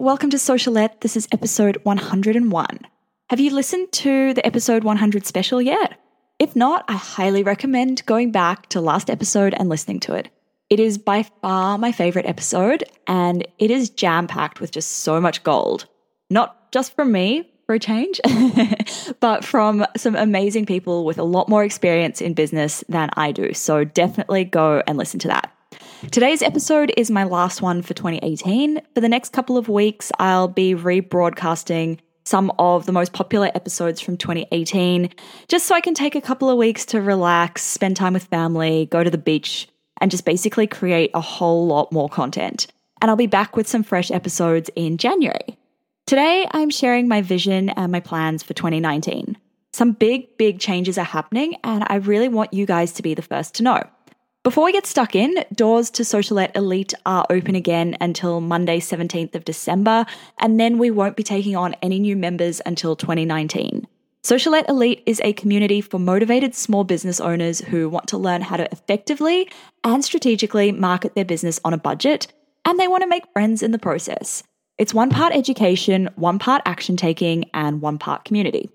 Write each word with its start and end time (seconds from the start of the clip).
Welcome 0.00 0.30
to 0.30 0.38
Socialette. 0.38 1.02
This 1.02 1.14
is 1.14 1.28
episode 1.30 1.76
101. 1.82 2.78
Have 3.28 3.38
you 3.38 3.50
listened 3.50 3.92
to 3.92 4.32
the 4.32 4.46
episode 4.46 4.82
100 4.82 5.26
special 5.26 5.60
yet? 5.60 6.00
If 6.38 6.56
not, 6.56 6.86
I 6.88 6.94
highly 6.94 7.42
recommend 7.42 8.06
going 8.06 8.32
back 8.32 8.70
to 8.70 8.80
last 8.80 9.10
episode 9.10 9.52
and 9.52 9.68
listening 9.68 10.00
to 10.00 10.14
it. 10.14 10.30
It 10.70 10.80
is 10.80 10.96
by 10.96 11.24
far 11.42 11.76
my 11.76 11.92
favorite 11.92 12.24
episode, 12.24 12.82
and 13.06 13.46
it 13.58 13.70
is 13.70 13.90
jam 13.90 14.26
packed 14.26 14.58
with 14.58 14.70
just 14.70 14.90
so 14.90 15.20
much 15.20 15.42
gold. 15.42 15.86
Not 16.30 16.72
just 16.72 16.96
from 16.96 17.12
me 17.12 17.50
for 17.66 17.74
a 17.74 17.78
change, 17.78 18.22
but 19.20 19.44
from 19.44 19.84
some 19.98 20.16
amazing 20.16 20.64
people 20.64 21.04
with 21.04 21.18
a 21.18 21.24
lot 21.24 21.50
more 21.50 21.62
experience 21.62 22.22
in 22.22 22.32
business 22.32 22.82
than 22.88 23.10
I 23.18 23.32
do. 23.32 23.52
So 23.52 23.84
definitely 23.84 24.44
go 24.44 24.82
and 24.86 24.96
listen 24.96 25.20
to 25.20 25.28
that. 25.28 25.54
Today's 26.08 26.40
episode 26.40 26.90
is 26.96 27.10
my 27.10 27.24
last 27.24 27.60
one 27.60 27.82
for 27.82 27.92
2018. 27.92 28.80
For 28.94 29.00
the 29.02 29.08
next 29.08 29.34
couple 29.34 29.58
of 29.58 29.68
weeks, 29.68 30.10
I'll 30.18 30.48
be 30.48 30.74
rebroadcasting 30.74 31.98
some 32.24 32.50
of 32.58 32.86
the 32.86 32.92
most 32.92 33.12
popular 33.12 33.50
episodes 33.54 34.00
from 34.00 34.16
2018, 34.16 35.10
just 35.48 35.66
so 35.66 35.74
I 35.74 35.82
can 35.82 35.92
take 35.92 36.14
a 36.14 36.20
couple 36.22 36.48
of 36.48 36.56
weeks 36.56 36.86
to 36.86 37.02
relax, 37.02 37.62
spend 37.62 37.96
time 37.96 38.14
with 38.14 38.24
family, 38.24 38.86
go 38.90 39.04
to 39.04 39.10
the 39.10 39.18
beach, 39.18 39.68
and 40.00 40.10
just 40.10 40.24
basically 40.24 40.66
create 40.66 41.10
a 41.12 41.20
whole 41.20 41.66
lot 41.66 41.92
more 41.92 42.08
content. 42.08 42.66
And 43.02 43.10
I'll 43.10 43.16
be 43.16 43.26
back 43.26 43.54
with 43.54 43.68
some 43.68 43.82
fresh 43.82 44.10
episodes 44.10 44.70
in 44.74 44.96
January. 44.96 45.58
Today, 46.06 46.48
I'm 46.50 46.70
sharing 46.70 47.08
my 47.08 47.20
vision 47.20 47.68
and 47.68 47.92
my 47.92 48.00
plans 48.00 48.42
for 48.42 48.54
2019. 48.54 49.36
Some 49.72 49.92
big, 49.92 50.36
big 50.38 50.60
changes 50.60 50.96
are 50.98 51.04
happening, 51.04 51.56
and 51.62 51.84
I 51.86 51.96
really 51.96 52.28
want 52.28 52.54
you 52.54 52.64
guys 52.64 52.92
to 52.94 53.02
be 53.02 53.12
the 53.12 53.22
first 53.22 53.54
to 53.56 53.62
know. 53.62 53.82
Before 54.42 54.64
we 54.64 54.72
get 54.72 54.86
stuck 54.86 55.14
in, 55.14 55.44
doors 55.54 55.90
to 55.90 56.02
Socialette 56.02 56.56
Elite 56.56 56.94
are 57.04 57.26
open 57.28 57.54
again 57.54 57.94
until 58.00 58.40
Monday, 58.40 58.80
17th 58.80 59.34
of 59.34 59.44
December, 59.44 60.06
and 60.38 60.58
then 60.58 60.78
we 60.78 60.90
won't 60.90 61.14
be 61.18 61.22
taking 61.22 61.56
on 61.56 61.74
any 61.82 61.98
new 61.98 62.16
members 62.16 62.62
until 62.64 62.96
2019. 62.96 63.86
Socialette 64.22 64.66
Elite 64.66 65.02
is 65.04 65.20
a 65.22 65.34
community 65.34 65.82
for 65.82 65.98
motivated 65.98 66.54
small 66.54 66.84
business 66.84 67.20
owners 67.20 67.60
who 67.60 67.90
want 67.90 68.08
to 68.08 68.16
learn 68.16 68.40
how 68.40 68.56
to 68.56 68.66
effectively 68.72 69.46
and 69.84 70.02
strategically 70.02 70.72
market 70.72 71.14
their 71.14 71.26
business 71.26 71.60
on 71.62 71.74
a 71.74 71.78
budget, 71.78 72.32
and 72.64 72.80
they 72.80 72.88
want 72.88 73.02
to 73.02 73.08
make 73.08 73.30
friends 73.34 73.62
in 73.62 73.72
the 73.72 73.78
process. 73.78 74.42
It's 74.78 74.94
one 74.94 75.10
part 75.10 75.34
education, 75.34 76.08
one 76.16 76.38
part 76.38 76.62
action 76.64 76.96
taking, 76.96 77.44
and 77.52 77.82
one 77.82 77.98
part 77.98 78.24
community. 78.24 78.70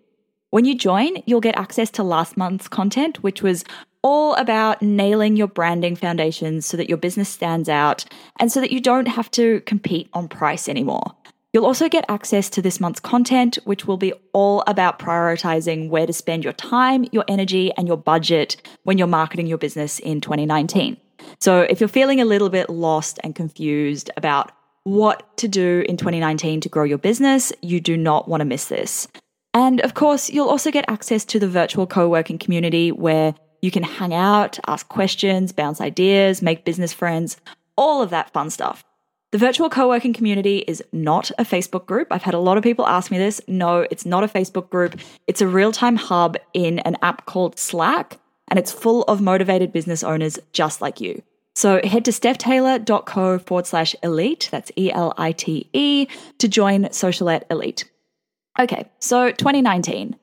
When 0.52 0.66
you 0.66 0.76
join, 0.76 1.24
you'll 1.26 1.42
get 1.42 1.58
access 1.58 1.90
to 1.92 2.04
last 2.04 2.38
month's 2.38 2.68
content, 2.68 3.24
which 3.24 3.42
was 3.42 3.66
all 4.06 4.36
about 4.36 4.84
nailing 4.84 5.36
your 5.36 5.48
branding 5.48 5.96
foundations 5.96 6.64
so 6.64 6.78
that 6.78 6.88
your 6.88 6.98
business 6.98 7.28
stands 7.28 7.68
out 7.68 8.06
and 8.40 8.52
so 8.52 8.62
that 8.62 8.72
you 8.72 8.80
don't 8.80 9.08
have 9.08 9.32
to 9.32 9.62
compete 9.62 10.08
on 10.14 10.28
price 10.28 10.70
anymore. 10.70 11.16
You'll 11.54 11.66
also 11.66 11.90
get 11.90 12.06
access 12.08 12.48
to 12.52 12.62
this 12.62 12.80
month's 12.80 13.00
content, 13.00 13.58
which 13.64 13.88
will 13.88 13.98
be 13.98 14.14
all 14.32 14.64
about 14.68 15.00
prioritizing 15.00 15.90
where 15.90 16.06
to 16.06 16.14
spend 16.14 16.44
your 16.44 16.54
time, 16.54 17.06
your 17.12 17.26
energy, 17.28 17.72
and 17.78 17.88
your 17.88 17.98
budget 17.98 18.58
when 18.84 19.00
you're 19.00 19.08
marketing 19.08 19.48
your 19.48 19.58
business 19.58 19.98
in 19.98 20.22
2019. 20.22 20.98
So, 21.40 21.62
if 21.62 21.80
you're 21.80 21.88
feeling 21.88 22.22
a 22.22 22.26
little 22.26 22.50
bit 22.50 22.70
lost 22.70 23.20
and 23.24 23.34
confused 23.34 24.12
about 24.18 24.52
what 24.84 25.36
to 25.38 25.48
do 25.48 25.84
in 25.90 25.98
2019 25.98 26.62
to 26.62 26.70
grow 26.70 26.84
your 26.84 27.00
business, 27.00 27.52
you 27.64 27.82
do 27.82 27.98
not 27.98 28.28
want 28.28 28.42
to 28.42 28.46
miss 28.46 28.66
this. 28.66 29.08
And 29.56 29.80
of 29.82 29.96
course, 29.96 30.30
you'll 30.30 30.50
also 30.50 30.70
get 30.70 30.86
access 30.90 31.26
to 31.26 31.40
the 31.40 31.48
virtual 31.48 31.88
co 31.88 32.08
working 32.08 32.38
community 32.38 32.92
where 32.92 33.34
you 33.66 33.72
can 33.72 33.82
hang 33.82 34.14
out, 34.14 34.60
ask 34.68 34.88
questions, 34.88 35.52
bounce 35.52 35.82
ideas, 35.82 36.44
make 36.44 36.66
business 36.66 36.94
friends, 36.94 37.38
all 37.76 38.04
of 38.04 38.12
that 38.12 38.32
fun 38.32 38.52
stuff. 38.52 38.86
The 39.32 39.40
virtual 39.40 39.72
co 39.72 39.90
working 39.90 40.14
community 40.14 40.60
is 40.60 40.84
not 40.94 41.32
a 41.40 41.44
Facebook 41.44 41.88
group. 41.88 42.10
I've 42.12 42.22
had 42.22 42.36
a 42.36 42.40
lot 42.40 42.58
of 42.58 42.64
people 42.64 42.86
ask 42.86 43.10
me 43.10 43.18
this. 43.18 43.42
No, 43.48 43.88
it's 43.90 44.06
not 44.06 44.24
a 44.24 44.28
Facebook 44.28 44.70
group. 44.70 45.00
It's 45.26 45.42
a 45.42 45.48
real 45.48 45.72
time 45.72 45.96
hub 45.96 46.38
in 46.54 46.78
an 46.80 46.96
app 47.02 47.26
called 47.26 47.58
Slack, 47.58 48.20
and 48.50 48.60
it's 48.60 48.72
full 48.72 49.02
of 49.06 49.20
motivated 49.20 49.74
business 49.74 50.04
owners 50.04 50.38
just 50.54 50.80
like 50.80 51.02
you. 51.02 51.24
So 51.56 51.82
head 51.84 52.06
to 52.06 52.12
stephtaylor.co 52.12 53.40
forward 53.40 53.66
slash 53.66 53.96
elite, 54.04 54.48
that's 54.52 54.72
E 54.78 54.92
L 54.92 55.14
I 55.18 55.32
T 55.32 55.68
E, 55.74 56.08
to 56.38 56.48
join 56.48 56.84
Socialette 56.86 57.44
Elite. 57.50 57.86
Okay, 58.60 58.90
so 59.00 59.32
2019. 59.32 60.18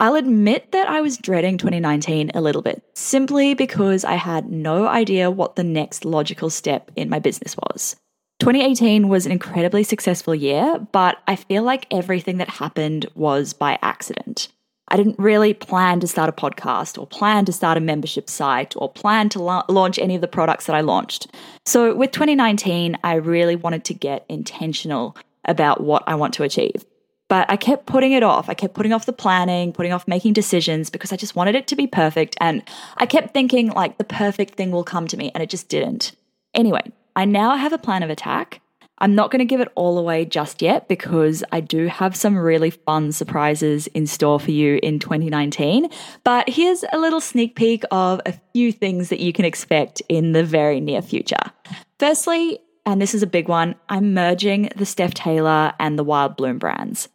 I'll 0.00 0.14
admit 0.14 0.72
that 0.72 0.88
I 0.88 1.02
was 1.02 1.18
dreading 1.18 1.58
2019 1.58 2.30
a 2.34 2.40
little 2.40 2.62
bit, 2.62 2.82
simply 2.94 3.52
because 3.52 4.02
I 4.02 4.14
had 4.14 4.50
no 4.50 4.86
idea 4.86 5.30
what 5.30 5.56
the 5.56 5.62
next 5.62 6.06
logical 6.06 6.48
step 6.48 6.90
in 6.96 7.10
my 7.10 7.18
business 7.18 7.54
was. 7.54 7.96
2018 8.38 9.08
was 9.08 9.26
an 9.26 9.32
incredibly 9.32 9.82
successful 9.82 10.34
year, 10.34 10.78
but 10.92 11.18
I 11.28 11.36
feel 11.36 11.64
like 11.64 11.86
everything 11.90 12.38
that 12.38 12.48
happened 12.48 13.04
was 13.14 13.52
by 13.52 13.78
accident. 13.82 14.48
I 14.88 14.96
didn't 14.96 15.18
really 15.18 15.52
plan 15.52 16.00
to 16.00 16.06
start 16.06 16.30
a 16.30 16.32
podcast 16.32 16.98
or 16.98 17.06
plan 17.06 17.44
to 17.44 17.52
start 17.52 17.76
a 17.76 17.82
membership 17.82 18.30
site 18.30 18.72
or 18.76 18.90
plan 18.90 19.28
to 19.28 19.42
la- 19.42 19.66
launch 19.68 19.98
any 19.98 20.14
of 20.14 20.22
the 20.22 20.26
products 20.26 20.64
that 20.64 20.74
I 20.74 20.80
launched. 20.80 21.26
So, 21.66 21.94
with 21.94 22.10
2019, 22.12 22.96
I 23.04 23.16
really 23.16 23.54
wanted 23.54 23.84
to 23.84 23.94
get 23.94 24.24
intentional 24.30 25.14
about 25.44 25.82
what 25.82 26.04
I 26.06 26.14
want 26.14 26.32
to 26.34 26.42
achieve. 26.42 26.86
But 27.30 27.48
I 27.48 27.56
kept 27.56 27.86
putting 27.86 28.10
it 28.10 28.24
off. 28.24 28.48
I 28.48 28.54
kept 28.54 28.74
putting 28.74 28.92
off 28.92 29.06
the 29.06 29.12
planning, 29.12 29.72
putting 29.72 29.92
off 29.92 30.08
making 30.08 30.32
decisions 30.32 30.90
because 30.90 31.12
I 31.12 31.16
just 31.16 31.36
wanted 31.36 31.54
it 31.54 31.68
to 31.68 31.76
be 31.76 31.86
perfect. 31.86 32.36
And 32.40 32.64
I 32.96 33.06
kept 33.06 33.32
thinking, 33.32 33.70
like, 33.70 33.98
the 33.98 34.04
perfect 34.04 34.56
thing 34.56 34.72
will 34.72 34.82
come 34.82 35.06
to 35.06 35.16
me, 35.16 35.30
and 35.32 35.40
it 35.40 35.48
just 35.48 35.68
didn't. 35.68 36.10
Anyway, 36.54 36.82
I 37.14 37.24
now 37.26 37.54
have 37.54 37.72
a 37.72 37.78
plan 37.78 38.02
of 38.02 38.10
attack. 38.10 38.60
I'm 38.98 39.14
not 39.14 39.30
going 39.30 39.38
to 39.38 39.44
give 39.44 39.60
it 39.60 39.70
all 39.76 39.96
away 39.96 40.24
just 40.24 40.60
yet 40.60 40.88
because 40.88 41.44
I 41.52 41.60
do 41.60 41.86
have 41.86 42.16
some 42.16 42.36
really 42.36 42.70
fun 42.70 43.12
surprises 43.12 43.86
in 43.88 44.08
store 44.08 44.40
for 44.40 44.50
you 44.50 44.80
in 44.82 44.98
2019. 44.98 45.88
But 46.24 46.48
here's 46.48 46.84
a 46.92 46.98
little 46.98 47.20
sneak 47.20 47.54
peek 47.54 47.84
of 47.92 48.20
a 48.26 48.34
few 48.52 48.72
things 48.72 49.08
that 49.08 49.20
you 49.20 49.32
can 49.32 49.44
expect 49.44 50.02
in 50.08 50.32
the 50.32 50.42
very 50.42 50.80
near 50.80 51.00
future. 51.00 51.52
Firstly, 52.00 52.58
and 52.84 53.00
this 53.00 53.14
is 53.14 53.22
a 53.22 53.26
big 53.28 53.48
one, 53.48 53.76
I'm 53.88 54.14
merging 54.14 54.70
the 54.74 54.84
Steph 54.84 55.14
Taylor 55.14 55.72
and 55.78 55.96
the 55.96 56.04
Wild 56.04 56.36
Bloom 56.36 56.58
brands. 56.58 57.08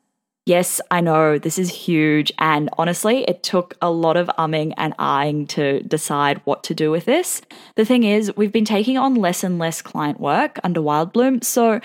Yes, 0.45 0.79
I 0.91 1.01
know 1.01 1.39
this 1.39 1.57
is 1.57 1.69
huge. 1.69 2.31
And 2.37 2.69
honestly, 2.77 3.23
it 3.23 3.41
took 3.41 3.75
a 3.81 3.89
lot 3.89 4.15
of 4.15 4.27
umming 4.37 4.73
and 4.77 4.93
eyeing 4.99 5.47
to 5.47 5.81
decide 5.81 6.39
what 6.43 6.63
to 6.65 6.75
do 6.75 6.91
with 6.91 7.05
this. 7.05 7.41
The 7.75 7.85
thing 7.85 8.03
is, 8.03 8.35
we've 8.37 8.51
been 8.51 8.63
taking 8.63 8.95
on 8.95 9.15
less 9.15 9.43
and 9.43 9.57
less 9.57 9.81
client 9.81 10.19
work 10.19 10.59
under 10.63 10.81
Wildbloom. 10.81 11.43
So, 11.43 11.79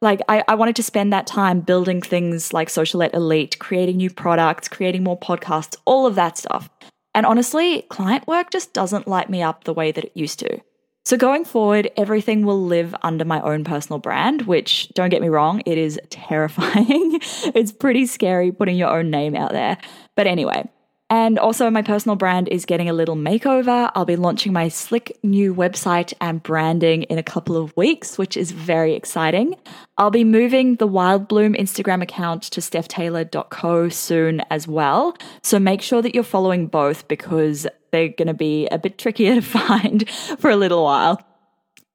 like, 0.00 0.22
I, 0.30 0.42
I 0.48 0.54
wanted 0.54 0.76
to 0.76 0.82
spend 0.82 1.12
that 1.12 1.26
time 1.26 1.60
building 1.60 2.00
things 2.00 2.54
like 2.54 2.68
Socialette 2.68 3.12
Elite, 3.12 3.58
creating 3.58 3.98
new 3.98 4.10
products, 4.10 4.66
creating 4.66 5.04
more 5.04 5.18
podcasts, 5.18 5.76
all 5.84 6.06
of 6.06 6.14
that 6.14 6.38
stuff. 6.38 6.70
And 7.14 7.26
honestly, 7.26 7.82
client 7.82 8.26
work 8.26 8.50
just 8.50 8.72
doesn't 8.72 9.06
light 9.06 9.28
me 9.28 9.42
up 9.42 9.64
the 9.64 9.74
way 9.74 9.92
that 9.92 10.04
it 10.04 10.12
used 10.14 10.38
to. 10.38 10.60
So 11.06 11.16
going 11.16 11.44
forward, 11.44 11.88
everything 11.96 12.44
will 12.44 12.60
live 12.60 12.92
under 13.00 13.24
my 13.24 13.40
own 13.40 13.62
personal 13.62 14.00
brand, 14.00 14.42
which 14.42 14.88
don't 14.94 15.08
get 15.08 15.22
me 15.22 15.28
wrong, 15.28 15.62
it 15.64 15.78
is 15.78 16.00
terrifying. 16.10 17.20
it's 17.54 17.70
pretty 17.70 18.06
scary 18.06 18.50
putting 18.50 18.76
your 18.76 18.88
own 18.88 19.08
name 19.08 19.36
out 19.36 19.52
there. 19.52 19.78
But 20.16 20.26
anyway, 20.26 20.68
and 21.08 21.38
also, 21.38 21.70
my 21.70 21.82
personal 21.82 22.16
brand 22.16 22.48
is 22.48 22.64
getting 22.64 22.88
a 22.88 22.92
little 22.92 23.14
makeover. 23.14 23.92
I'll 23.94 24.04
be 24.04 24.16
launching 24.16 24.52
my 24.52 24.68
slick 24.68 25.16
new 25.22 25.54
website 25.54 26.12
and 26.20 26.42
branding 26.42 27.04
in 27.04 27.16
a 27.16 27.22
couple 27.22 27.56
of 27.56 27.76
weeks, 27.76 28.18
which 28.18 28.36
is 28.36 28.50
very 28.50 28.94
exciting. 28.94 29.54
I'll 29.98 30.10
be 30.10 30.24
moving 30.24 30.74
the 30.74 30.88
Wild 30.88 31.28
Bloom 31.28 31.54
Instagram 31.54 32.02
account 32.02 32.42
to 32.44 32.60
stephtaylor.co 32.60 33.88
soon 33.90 34.40
as 34.50 34.66
well. 34.66 35.16
So 35.44 35.60
make 35.60 35.80
sure 35.80 36.02
that 36.02 36.12
you're 36.12 36.24
following 36.24 36.66
both 36.66 37.06
because 37.06 37.68
they're 37.96 38.08
going 38.08 38.28
to 38.28 38.34
be 38.34 38.66
a 38.68 38.78
bit 38.78 38.98
trickier 38.98 39.34
to 39.34 39.42
find 39.58 40.08
for 40.10 40.50
a 40.50 40.56
little 40.56 40.84
while. 40.84 41.20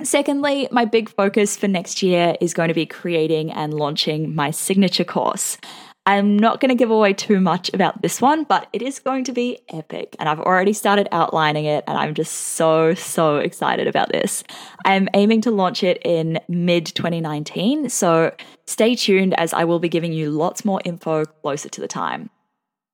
Secondly, 0.04 0.68
my 0.72 0.86
big 0.86 1.10
focus 1.10 1.56
for 1.56 1.68
next 1.68 2.02
year 2.02 2.36
is 2.42 2.56
going 2.56 2.70
to 2.70 2.74
be 2.74 2.88
creating 2.88 3.52
and 3.52 3.74
launching 3.74 4.34
my 4.34 4.50
signature 4.50 5.04
course. 5.04 5.60
I'm 6.08 6.36
not 6.36 6.60
going 6.60 6.70
to 6.70 6.76
give 6.76 6.90
away 6.90 7.14
too 7.14 7.40
much 7.40 7.72
about 7.76 8.02
this 8.02 8.20
one, 8.20 8.44
but 8.46 8.68
it 8.74 8.82
is 8.82 8.98
going 8.98 9.24
to 9.26 9.34
be 9.34 9.60
epic. 9.70 10.16
And 10.18 10.28
I've 10.28 10.40
already 10.40 10.74
started 10.74 11.08
outlining 11.12 11.66
it, 11.66 11.84
and 11.86 11.96
I'm 11.96 12.16
just 12.16 12.34
so, 12.34 12.96
so 12.96 13.38
excited 13.38 13.88
about 13.88 14.10
this. 14.10 14.44
I'm 14.84 15.08
aiming 15.14 15.42
to 15.42 15.52
launch 15.52 15.84
it 15.84 16.02
in 16.04 16.40
mid 16.50 16.88
2019. 16.88 17.90
So 17.90 18.34
stay 18.66 18.96
tuned 18.96 19.40
as 19.40 19.54
I 19.54 19.66
will 19.66 19.78
be 19.78 19.90
giving 19.90 20.12
you 20.12 20.32
lots 20.32 20.66
more 20.66 20.82
info 20.84 21.26
closer 21.26 21.70
to 21.70 21.82
the 21.82 21.88
time. 21.88 22.32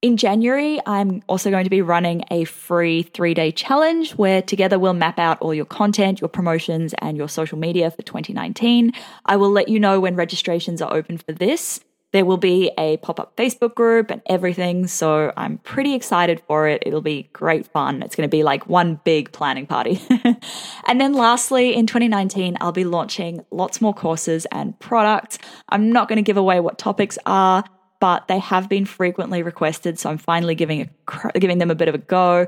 In 0.03 0.15
January, 0.15 0.79
I'm 0.85 1.23
also 1.25 1.49
going 1.49 1.63
to 1.63 1.71
be 1.71 1.81
running 1.81 2.23
a 2.29 2.43
free 2.43 3.01
three 3.01 3.33
day 3.33 3.51
challenge 3.51 4.11
where 4.11 4.43
together 4.43 4.77
we'll 4.77 4.93
map 4.93 5.17
out 5.17 5.41
all 5.41 5.55
your 5.55 5.65
content, 5.65 6.21
your 6.21 6.27
promotions, 6.27 6.93
and 6.99 7.17
your 7.17 7.27
social 7.27 7.57
media 7.57 7.89
for 7.89 8.03
2019. 8.03 8.91
I 9.25 9.37
will 9.37 9.49
let 9.49 9.69
you 9.69 9.79
know 9.79 9.99
when 9.99 10.15
registrations 10.15 10.83
are 10.83 10.93
open 10.93 11.17
for 11.17 11.31
this. 11.31 11.79
There 12.13 12.25
will 12.25 12.37
be 12.37 12.71
a 12.77 12.97
pop 12.97 13.19
up 13.19 13.35
Facebook 13.35 13.73
group 13.73 14.11
and 14.11 14.21
everything. 14.27 14.85
So 14.85 15.33
I'm 15.35 15.57
pretty 15.57 15.95
excited 15.95 16.43
for 16.47 16.67
it. 16.67 16.83
It'll 16.85 17.01
be 17.01 17.29
great 17.33 17.65
fun. 17.65 18.03
It's 18.03 18.15
going 18.15 18.29
to 18.29 18.31
be 18.31 18.43
like 18.43 18.67
one 18.67 19.01
big 19.03 19.31
planning 19.31 19.65
party. 19.65 19.99
and 20.87 21.01
then 21.01 21.13
lastly, 21.13 21.75
in 21.75 21.87
2019, 21.87 22.55
I'll 22.61 22.71
be 22.71 22.85
launching 22.85 23.43
lots 23.49 23.81
more 23.81 23.95
courses 23.95 24.45
and 24.51 24.79
products. 24.79 25.39
I'm 25.69 25.91
not 25.91 26.07
going 26.07 26.17
to 26.17 26.21
give 26.23 26.37
away 26.37 26.59
what 26.59 26.77
topics 26.77 27.17
are 27.25 27.63
but 27.99 28.27
they 28.27 28.39
have 28.39 28.69
been 28.69 28.85
frequently 28.85 29.43
requested. 29.43 29.99
So 29.99 30.09
I'm 30.09 30.17
finally 30.17 30.55
giving 30.55 30.89
a, 31.33 31.39
giving 31.39 31.57
them 31.57 31.71
a 31.71 31.75
bit 31.75 31.87
of 31.87 31.95
a 31.95 31.99
go. 31.99 32.47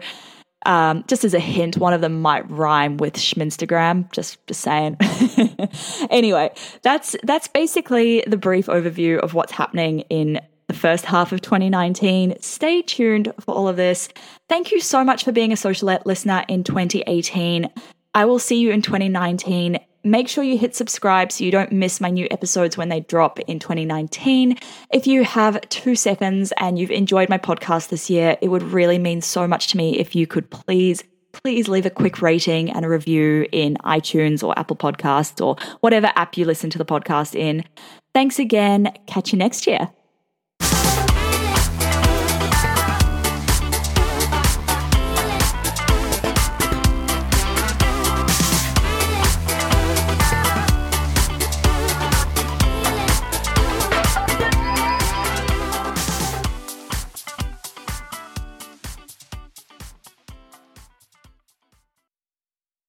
Um, 0.66 1.06
just 1.08 1.24
as 1.24 1.34
a 1.34 1.40
hint, 1.40 1.78
one 1.78 1.94
of 1.94 2.02
them 2.02 2.22
might 2.22 2.50
rhyme 2.50 2.98
with 2.98 3.14
Schminstagram. 3.16 4.12
Just, 4.12 4.46
just 4.48 4.62
saying. 4.62 4.98
anyway, 6.10 6.52
that's 6.82 7.16
that's 7.24 7.48
basically 7.48 8.24
the 8.28 8.38
brief 8.38 8.66
overview 8.66 9.20
of 9.20 9.34
what's 9.34 9.54
happening 9.54 10.02
in 10.10 10.42
the 10.68 10.74
first 10.74 11.06
half 11.06 11.32
of 11.32 11.42
2019. 11.42 12.36
Stay 12.42 12.82
tuned 12.82 13.34
for 13.40 13.56
all 13.56 13.68
of 13.68 13.76
this. 13.76 14.10
Thank 14.50 14.72
you 14.72 14.80
so 14.80 15.04
much 15.04 15.24
for 15.24 15.32
being 15.32 15.52
a 15.52 15.56
Socialette 15.56 16.06
listener 16.06 16.46
in 16.48 16.64
2018. 16.64 17.70
I 18.14 18.26
will 18.26 18.40
see 18.40 18.60
you 18.60 18.72
in 18.72 18.82
2019 18.82 19.80
make 20.04 20.28
sure 20.28 20.44
you 20.44 20.58
hit 20.58 20.76
subscribe 20.76 21.32
so 21.32 21.44
you 21.44 21.52
don't 21.52 21.72
miss 21.72 22.00
my 22.02 22.10
new 22.10 22.28
episodes 22.32 22.78
when 22.78 22.90
they 22.90 23.02
drop 23.02 23.40
in 23.42 23.60
2019. 23.60 24.58
If 24.94 25.08
you 25.08 25.24
have 25.24 25.62
two 25.70 25.96
seconds 25.96 26.54
and 26.58 26.78
you've 26.78 26.92
enjoyed 26.92 27.30
my 27.30 27.38
podcast 27.38 27.90
this 27.90 28.10
year, 28.10 28.38
it 28.42 28.50
would 28.50 28.64
really 28.64 28.98
mean 28.98 29.22
so 29.22 29.48
much 29.48 29.68
to 29.68 29.78
me 29.78 29.98
if 30.00 30.16
you 30.16 30.28
could 30.28 30.50
please. 30.50 31.04
Please 31.32 31.68
leave 31.70 31.86
a 31.86 31.92
quick 31.92 32.24
rating 32.24 32.72
and 32.72 32.84
a 32.84 32.90
review 32.90 33.46
in 33.52 33.78
iTunes 33.86 34.44
or 34.44 34.58
Apple 34.58 34.76
Podcasts 34.76 35.46
or 35.46 35.56
whatever 35.80 36.12
app 36.16 36.36
you 36.36 36.44
listen 36.44 36.72
to 36.72 36.80
the 36.80 36.86
podcast 36.86 37.36
in. 37.36 37.64
Thanks 38.16 38.40
again. 38.40 38.92
Catch 39.06 39.32
you 39.32 39.38
next 39.38 39.68
year. 39.68 39.92